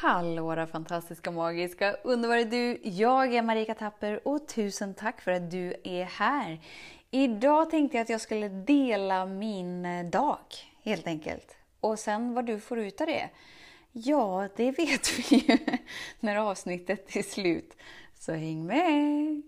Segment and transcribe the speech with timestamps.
[0.00, 2.80] Hallå där fantastiska, magiska, underbara du!
[2.82, 6.60] Jag är Marika Tapper och tusen tack för att du är här.
[7.10, 10.38] Idag tänkte jag att jag skulle dela min eh, dag,
[10.82, 11.56] helt enkelt.
[11.80, 13.30] Och sen vad du får ut av det.
[13.92, 15.58] Ja, det vet vi ju
[16.20, 17.76] när avsnittet är slut.
[18.18, 19.42] Så häng med!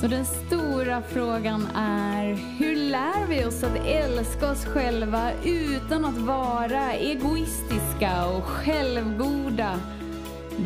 [0.00, 6.18] Så den stora frågan är, hur lär vi oss att älska oss själva utan att
[6.18, 9.80] vara egoistiska och självgoda?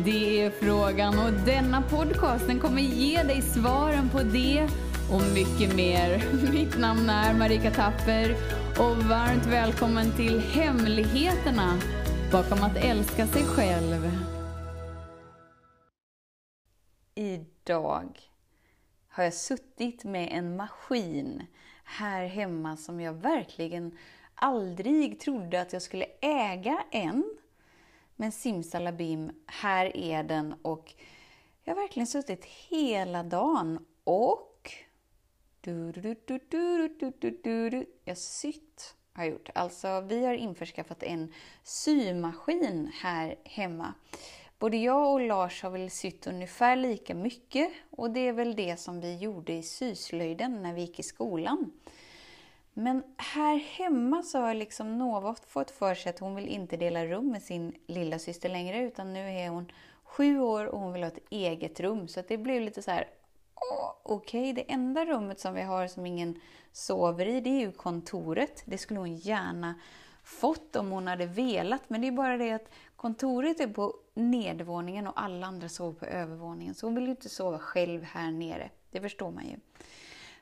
[0.05, 4.67] Det är frågan och denna podcast den kommer ge dig svaren på det
[5.11, 6.23] och mycket mer.
[6.51, 8.35] Mitt namn är Marika Tapper
[8.79, 11.79] och varmt välkommen till Hemligheterna
[12.31, 14.11] bakom att älska sig själv.
[17.15, 18.19] Idag
[19.09, 21.41] har jag suttit med en maskin
[21.91, 23.97] här hemma som jag verkligen
[24.35, 27.37] aldrig trodde att jag skulle äga än.
[28.15, 30.93] Men simsalabim, här är den och
[31.63, 34.71] jag har verkligen suttit hela dagen och
[38.05, 39.49] jag sytt har jag gjort.
[39.55, 43.93] Alltså vi har införskaffat en symaskin här hemma.
[44.61, 48.79] Både jag och Lars har väl sytt ungefär lika mycket och det är väl det
[48.79, 51.71] som vi gjorde i syslöjden när vi gick i skolan.
[52.73, 57.05] Men här hemma så har liksom Nova fått för sig att hon vill inte dela
[57.05, 59.71] rum med sin lilla syster längre utan nu är hon
[60.03, 62.07] sju år och hon vill ha ett eget rum.
[62.07, 63.07] Så det blev lite så här,
[64.03, 66.39] okej, okay, det enda rummet som vi har som ingen
[66.71, 68.63] sover i det är ju kontoret.
[68.65, 69.75] Det skulle hon gärna
[70.23, 71.89] fått om hon hade velat.
[71.89, 76.05] Men det är bara det att kontoret är på nedervåningen och alla andra sover på
[76.05, 76.75] övervåningen.
[76.75, 78.69] Så hon vill ju inte sova själv här nere.
[78.91, 79.55] Det förstår man ju.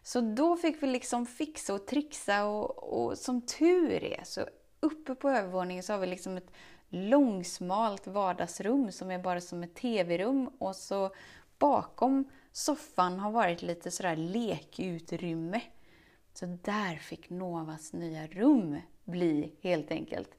[0.04, 4.42] Så då fick vi liksom fixa och trixa och, och som tur är så
[4.80, 6.52] uppe på övervåningen så har vi liksom ett
[6.90, 11.12] långsmalt vardagsrum som är bara som ett tv-rum och så
[11.60, 15.62] bakom soffan har varit lite sådär lekutrymme.
[16.34, 18.78] Så där fick Novas nya rum
[19.10, 20.30] bli helt enkelt.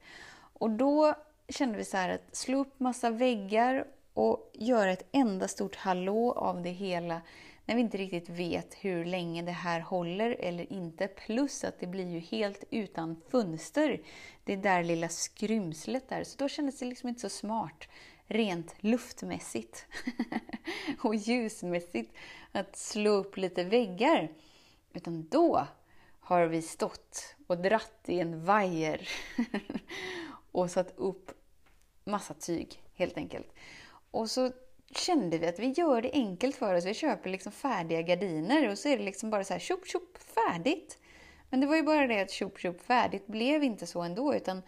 [0.53, 1.15] Och då
[1.49, 6.31] kände vi så här att slå upp massa väggar och göra ett enda stort hallå
[6.31, 7.21] av det hela
[7.65, 11.07] när vi inte riktigt vet hur länge det här håller eller inte.
[11.07, 14.01] Plus att det blir ju helt utan fönster.
[14.43, 16.23] Det där lilla skrymslet där.
[16.23, 17.87] Så då kändes det liksom inte så smart
[18.27, 19.85] rent luftmässigt
[21.03, 22.13] och ljusmässigt
[22.51, 24.31] att slå upp lite väggar.
[24.93, 25.67] Utan då
[26.21, 29.09] har vi stått och dratt i en vajer
[30.51, 31.31] och satt upp
[32.03, 33.53] massa tyg helt enkelt.
[34.11, 34.51] Och så
[34.95, 36.85] kände vi att vi gör det enkelt för oss.
[36.85, 40.17] Vi köper liksom färdiga gardiner och så är det liksom bara så här tjopp tjopp
[40.17, 40.97] färdigt.
[41.49, 44.61] Men det var ju bara det att tjopp tjopp färdigt blev inte så ändå utan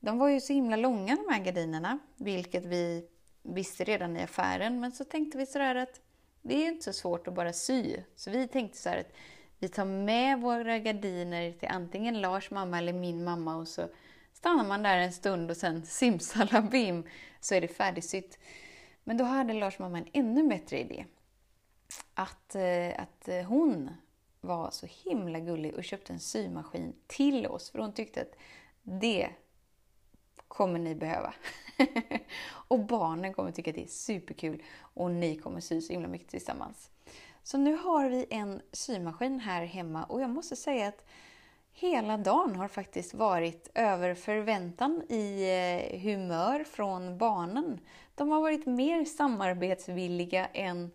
[0.00, 3.08] de var ju så himla långa de här gardinerna, vilket vi
[3.42, 4.80] visste redan i affären.
[4.80, 6.00] Men så tänkte vi sådär att
[6.42, 7.96] det är inte så svårt att bara sy.
[8.16, 9.12] Så vi tänkte så att
[9.58, 13.88] vi tar med våra gardiner till antingen Lars mamma eller min mamma och så
[14.32, 17.04] stannar man där en stund och sen simsalabim
[17.40, 18.38] så är det färdigsytt.
[19.04, 21.04] Men då hade Lars mamma en ännu bättre idé.
[22.14, 23.90] Att, eh, att eh, hon
[24.40, 28.36] var så himla gullig och köpte en symaskin till oss för hon tyckte att
[28.82, 29.30] det
[30.48, 31.34] kommer ni behöva.
[32.68, 36.28] och barnen kommer tycka att det är superkul och ni kommer sy så himla mycket
[36.28, 36.90] tillsammans.
[37.50, 41.04] Så nu har vi en symaskin här hemma och jag måste säga att
[41.72, 47.80] hela dagen har faktiskt varit över förväntan i eh, humör från barnen.
[48.14, 50.90] De har varit mer samarbetsvilliga än,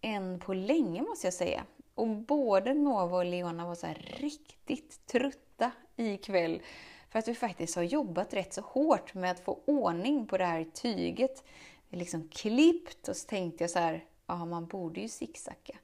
[0.00, 1.64] än på länge måste jag säga.
[1.94, 3.86] Och både Nova och Leona var så
[4.18, 6.62] riktigt trötta ikväll
[7.10, 10.46] för att vi faktiskt har jobbat rätt så hårt med att få ordning på det
[10.46, 11.44] här tyget.
[11.88, 15.76] Vi liksom klippt och så tänkte jag så här, ja man borde ju zigzacka.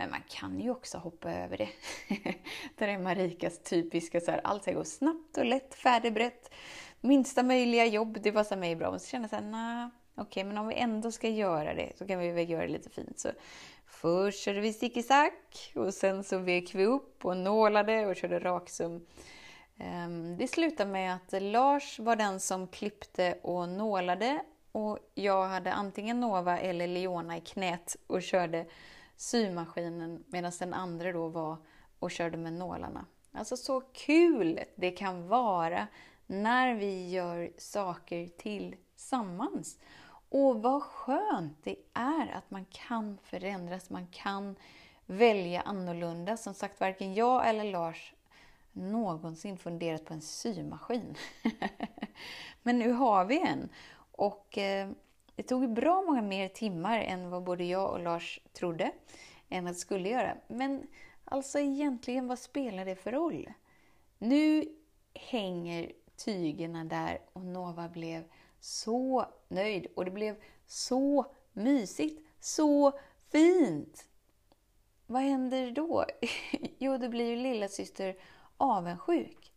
[0.00, 1.68] Men man kan ju också hoppa över det.
[2.78, 6.50] det är Marikas typiska så här, allt ska gå snabbt och lätt, färdigbrett.
[7.00, 8.88] Minsta möjliga jobb, det passar mig bra.
[8.88, 11.92] Och så känner jag såhär, nej, okej, okay, men om vi ändå ska göra det
[11.98, 13.18] så kan vi väl göra det lite fint.
[13.18, 13.28] Så
[13.86, 18.16] först körde vi stick i sack och sen så vek vi upp och nålade och
[18.16, 19.06] körde raksum.
[19.78, 24.42] Ehm, det slutade med att Lars var den som klippte och nålade
[24.72, 28.66] och jag hade antingen Nova eller Leona i knät och körde
[29.20, 31.56] symaskinen medan den andra då var
[31.98, 33.06] och körde med nålarna.
[33.32, 35.86] Alltså så kul det kan vara
[36.26, 39.78] när vi gör saker tillsammans.
[40.28, 44.56] Och vad skönt det är att man kan förändras, man kan
[45.06, 46.36] välja annorlunda.
[46.36, 48.14] Som sagt, varken jag eller Lars
[48.72, 51.14] någonsin funderat på en symaskin.
[52.62, 53.68] Men nu har vi en.
[54.12, 54.90] Och eh,
[55.40, 58.92] det tog bra många mer timmar än vad både jag och Lars trodde
[59.48, 60.36] än att det skulle göra.
[60.48, 60.86] Men
[61.24, 63.52] alltså egentligen, vad spelar det för roll?
[64.18, 64.64] Nu
[65.14, 68.24] hänger tygerna där och Nova blev
[68.60, 72.92] så nöjd och det blev så mysigt, så
[73.32, 74.08] fint.
[75.06, 76.04] Vad händer då?
[76.78, 78.16] jo, då blir ju lillasyster
[78.56, 79.52] avundsjuk.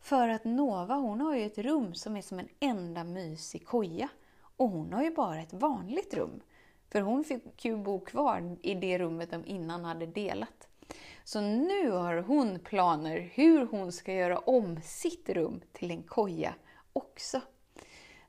[0.00, 4.08] För att Nova hon har ju ett rum som är som en enda mysig koja.
[4.56, 6.40] Och hon har ju bara ett vanligt rum.
[6.88, 10.68] För hon fick ju bo kvar i det rummet de innan hade delat.
[11.24, 16.54] Så nu har hon planer hur hon ska göra om sitt rum till en koja
[16.92, 17.40] också.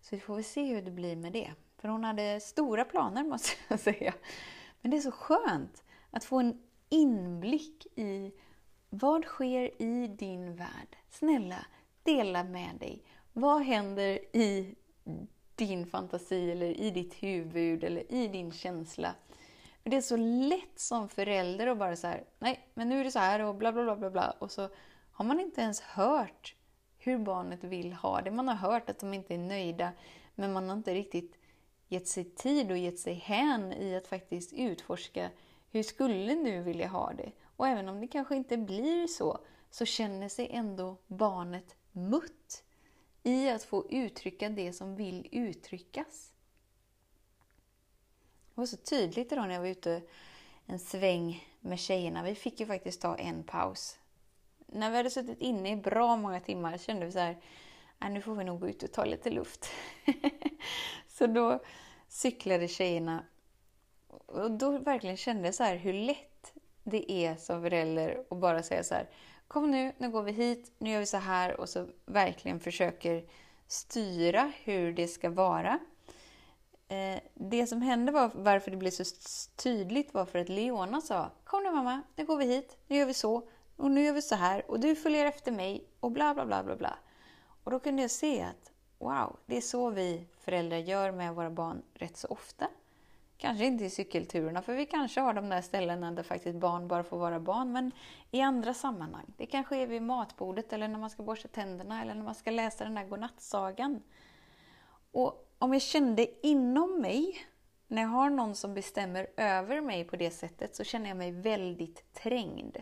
[0.01, 1.51] Så vi får väl se hur det blir med det.
[1.77, 4.13] För hon hade stora planer måste jag säga.
[4.81, 8.31] Men det är så skönt att få en inblick i
[8.89, 10.97] vad sker i din värld.
[11.09, 11.65] Snälla,
[12.03, 13.03] dela med dig.
[13.33, 14.75] Vad händer i
[15.55, 19.15] din fantasi eller i ditt huvud eller i din känsla?
[19.83, 23.03] Men det är så lätt som förälder att bara så här, nej, men nu är
[23.03, 24.35] det så här och bla bla bla bla bla.
[24.39, 24.69] Och så
[25.11, 26.55] har man inte ens hört
[26.97, 28.31] hur barnet vill ha det.
[28.31, 29.91] Man har hört att de inte är nöjda,
[30.35, 31.37] men man har inte riktigt
[31.87, 35.29] gett sig tid och gett sig hän i att faktiskt utforska
[35.75, 37.31] hur skulle du vilja ha det?
[37.55, 42.63] Och även om det kanske inte blir så, så känner sig ändå barnet mutt
[43.25, 46.33] i att få uttrycka det som vill uttryckas.
[48.53, 50.01] Det var så tydligt idag när jag var ute
[50.65, 52.23] en sväng med tjejerna.
[52.23, 53.99] Vi fick ju faktiskt ta en paus.
[54.67, 57.37] När vi hade suttit inne i bra många timmar kände vi så här,
[58.01, 59.69] äh, nu får vi nog gå ut och ta lite luft.
[61.07, 61.63] så då
[62.07, 63.25] cyklade tjejerna
[64.07, 68.63] och då verkligen kände jag så här hur lätt det är som förälder att bara
[68.63, 69.09] säga så här,
[69.47, 73.23] kom nu, nu går vi hit, nu gör vi så här och så verkligen försöker
[73.67, 75.79] styra hur det ska vara.
[76.87, 79.03] Eh, det som hände var, varför det blev så
[79.55, 83.05] tydligt var för att Leona sa Kom nu mamma, nu går vi hit, nu gör
[83.05, 86.33] vi så, och nu gör vi så här, och du följer efter mig, och bla
[86.33, 86.97] bla bla bla bla.
[87.63, 91.49] Och då kunde jag se att wow, det är så vi föräldrar gör med våra
[91.49, 92.67] barn rätt så ofta.
[93.37, 97.03] Kanske inte i cykelturerna, för vi kanske har de där ställena där faktiskt barn bara
[97.03, 97.91] får vara barn, men
[98.31, 99.25] i andra sammanhang.
[99.37, 102.51] Det kanske är vid matbordet, eller när man ska borsta tänderna, eller när man ska
[102.51, 104.01] läsa den där godnattsagan.
[105.11, 107.37] Och om jag kände inom mig,
[107.87, 111.31] när jag har någon som bestämmer över mig på det sättet, så känner jag mig
[111.31, 112.77] väldigt trängd.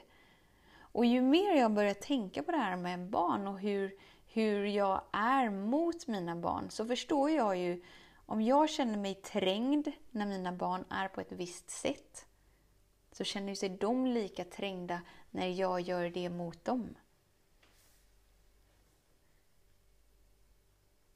[0.79, 3.95] Och ju mer jag börjar tänka på det här med barn och hur,
[4.27, 7.83] hur jag är mot mina barn, så förstår jag ju
[8.25, 12.25] om jag känner mig trängd när mina barn är på ett visst sätt,
[13.11, 16.95] så känner sig de lika trängda när jag gör det mot dem.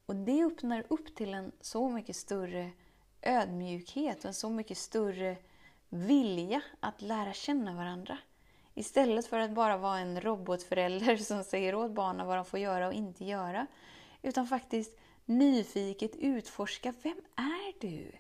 [0.05, 2.71] Och det öppnar upp till en så mycket större
[3.21, 5.37] ödmjukhet och en så mycket större
[5.89, 8.17] vilja att lära känna varandra.
[8.73, 12.87] Istället för att bara vara en robotförälder som säger åt barnen vad de får göra
[12.87, 13.67] och inte göra.
[14.21, 14.97] Utan faktiskt
[15.27, 18.11] nyfiket utforska, vem är du?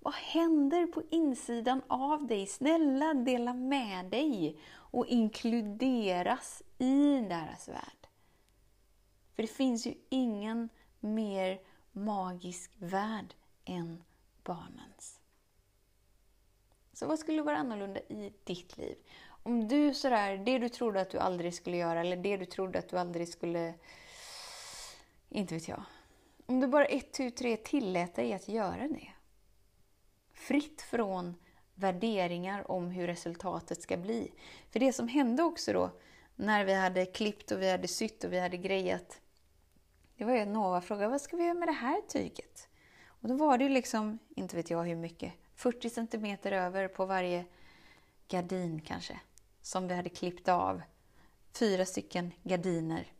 [0.00, 2.46] Vad händer på insidan av dig?
[2.46, 8.06] Snälla dela med dig och inkluderas i deras värld.
[9.34, 10.68] För det finns ju ingen
[11.00, 11.60] mer
[11.92, 14.04] magisk värld än
[14.44, 15.20] barnens.
[16.92, 18.96] Så vad skulle vara annorlunda i ditt liv?
[19.42, 22.78] Om du sådär, det du trodde att du aldrig skulle göra eller det du trodde
[22.78, 23.74] att du aldrig skulle...
[25.28, 25.82] Inte vet jag.
[26.46, 29.08] Om du bara ett, tu, tre tillät dig att göra det.
[30.32, 31.34] Fritt från
[31.74, 34.32] värderingar om hur resultatet ska bli.
[34.70, 35.90] För det som hände också då,
[36.36, 39.20] när vi hade klippt och vi hade sytt och vi hade grejat,
[40.16, 42.68] det var ju att Nova frågade vad ska vi göra med det här tyget?
[43.06, 47.06] Och då var det ju liksom, inte vet jag hur mycket, 40 centimeter över på
[47.06, 47.44] varje
[48.28, 49.20] gardin kanske,
[49.62, 50.82] som vi hade klippt av.
[51.52, 53.13] Fyra stycken gardiner.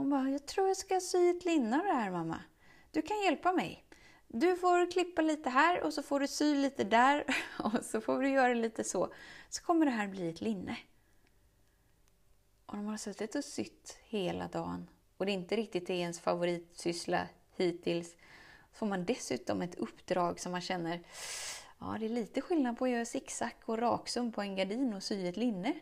[0.00, 2.42] Hon bara, jag tror jag ska sy ett linne av det här mamma.
[2.90, 3.84] Du kan hjälpa mig.
[4.28, 7.24] Du får klippa lite här och så får du sy lite där
[7.58, 9.12] och så får du göra lite så.
[9.48, 10.76] Så kommer det här bli ett linne.
[12.66, 16.20] Och de har suttit och sytt hela dagen och det är inte riktigt är ens
[16.20, 18.10] favoritsyssla hittills,
[18.72, 21.00] så får man dessutom ett uppdrag som man känner,
[21.78, 25.02] ja det är lite skillnad på att göra zigzag och raksum på en gardin och
[25.02, 25.74] sy ett linne.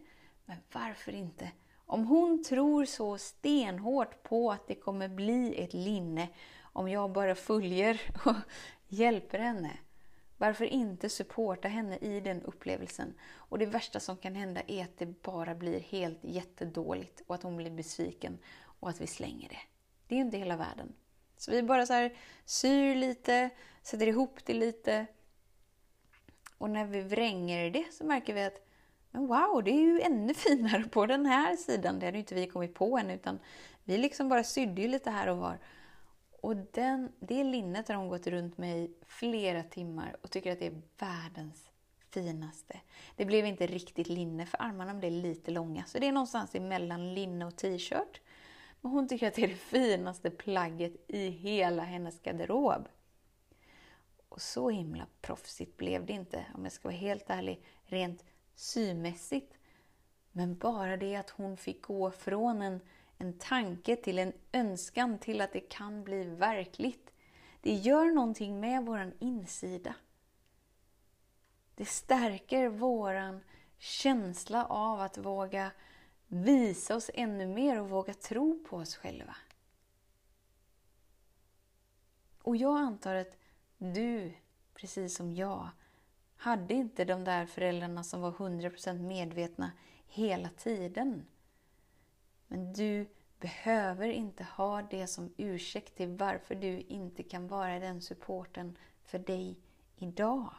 [0.44, 1.50] Men varför inte?
[1.90, 6.28] Om hon tror så stenhårt på att det kommer bli ett linne,
[6.62, 8.34] om jag bara följer och
[8.88, 9.78] hjälper henne,
[10.40, 13.14] Varför inte supporta henne i den upplevelsen?
[13.34, 17.42] Och det värsta som kan hända är att det bara blir helt jättedåligt och att
[17.42, 18.38] hon blir besviken
[18.80, 19.60] och att vi slänger det.
[20.06, 20.94] Det är ju inte hela världen.
[21.36, 23.50] Så vi bara så här syr lite,
[23.82, 25.06] sätter ihop det lite.
[26.58, 28.67] Och när vi vränger det så märker vi att
[29.10, 31.98] men wow, det är ju ännu finare på den här sidan.
[31.98, 33.38] Det hade ju inte vi kommit på än, utan
[33.84, 35.58] vi liksom bara sydde ju lite här och var.
[36.40, 40.58] Och den, det linnet har hon gått runt med i flera timmar och tycker att
[40.58, 41.70] det är världens
[42.10, 42.80] finaste.
[43.16, 47.14] Det blev inte riktigt linne för armarna blev lite långa, så det är någonstans emellan
[47.14, 48.20] linne och t-shirt.
[48.80, 52.88] Men hon tycker att det är det finaste plagget i hela hennes garderob.
[54.28, 58.24] Och så himla proffsigt blev det inte, om jag ska vara helt ärlig, rent
[58.58, 59.54] symässigt.
[60.32, 62.80] Men bara det att hon fick gå från en,
[63.18, 67.12] en tanke till en önskan till att det kan bli verkligt.
[67.60, 69.94] Det gör någonting med vår insida.
[71.74, 73.40] Det stärker vår
[73.78, 75.70] känsla av att våga
[76.26, 79.36] visa oss ännu mer och våga tro på oss själva.
[82.42, 83.36] Och jag antar att
[83.78, 84.34] du,
[84.74, 85.68] precis som jag,
[86.38, 89.72] hade inte de där föräldrarna som var 100% medvetna
[90.06, 91.26] hela tiden.
[92.48, 93.06] Men du
[93.40, 99.18] behöver inte ha det som ursäkt till varför du inte kan vara den supporten för
[99.18, 99.58] dig
[99.96, 100.54] idag.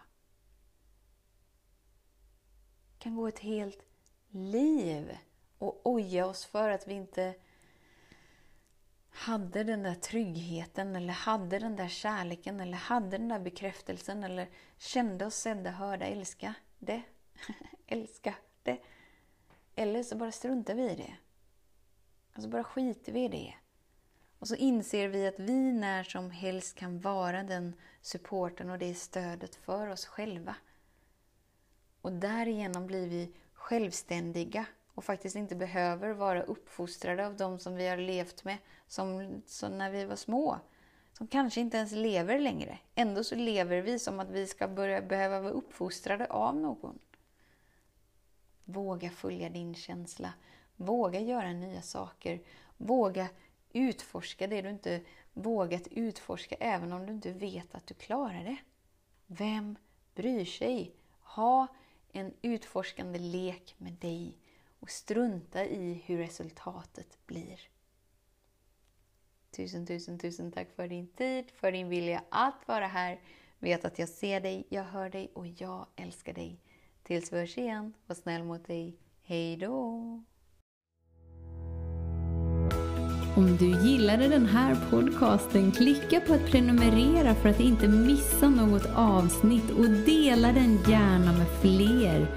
[2.93, 3.85] Vi kan gå ett helt
[4.29, 5.17] liv
[5.57, 7.35] och oja oss för att vi inte
[9.19, 14.49] hade den där tryggheten eller hade den där kärleken eller hade den där bekräftelsen eller
[14.77, 17.01] kände oss sedda, hörda, älskade.
[17.87, 18.35] älskade.
[19.75, 21.15] Eller så bara struntar vi i det.
[22.33, 23.53] Alltså bara skiter vi i det.
[24.39, 28.95] Och så inser vi att vi när som helst kan vara den supporten och det
[28.95, 30.55] stödet för oss själva.
[32.01, 34.65] Och därigenom blir vi självständiga
[34.99, 39.77] och faktiskt inte behöver vara uppfostrade av de som vi har levt med som, som
[39.77, 40.59] när vi var små.
[41.13, 42.79] Som kanske inte ens lever längre.
[42.95, 46.99] Ändå så lever vi som att vi ska börja behöva vara uppfostrade av någon.
[48.65, 50.33] Våga följa din känsla.
[50.75, 52.41] Våga göra nya saker.
[52.77, 53.27] Våga
[53.73, 55.01] utforska det du inte
[55.33, 58.57] vågat utforska även om du inte vet att du klarar det.
[59.27, 59.75] Vem
[60.15, 60.95] bryr sig?
[61.21, 61.67] Ha
[62.11, 64.37] en utforskande lek med dig
[64.79, 67.59] och strunta i hur resultatet blir.
[69.51, 73.19] Tusen, tusen, tusen tack för din tid, för din vilja att vara här.
[73.59, 76.59] Vet att jag ser dig, jag hör dig och jag älskar dig.
[77.03, 78.97] Tills vi hörs igen, var snäll mot dig.
[79.21, 80.23] Hej då!
[83.35, 88.85] Om du gillade den här podcasten, klicka på att prenumerera för att inte missa något
[88.95, 92.27] avsnitt och dela den gärna med fler.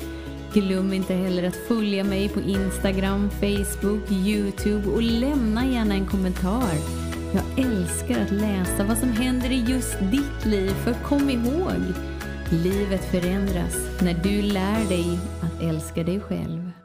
[0.54, 6.75] Glöm inte heller att följa mig på Instagram, Facebook, Youtube och lämna gärna en kommentar.
[7.35, 11.82] Jag älskar att läsa vad som händer i just ditt liv, för kom ihåg,
[12.50, 16.81] livet förändras när du lär dig att älska dig själv.